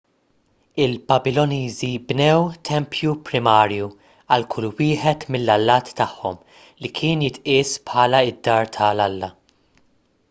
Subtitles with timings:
[0.83, 6.41] il-babiloniżi bnew tempju primarju għal kull wieħed mill-allat tagħhom
[6.83, 9.33] li kien jitqies bħala d-dar tal-alla